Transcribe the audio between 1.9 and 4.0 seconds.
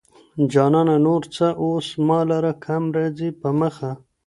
ما لره کم راځي په مخه